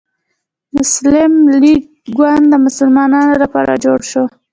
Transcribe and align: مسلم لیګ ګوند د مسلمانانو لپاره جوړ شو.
مسلم 0.75 1.33
لیګ 1.61 1.83
ګوند 2.17 2.45
د 2.51 2.53
مسلمانانو 2.65 3.33
لپاره 3.43 3.73
جوړ 3.83 3.99
شو. 4.11 4.23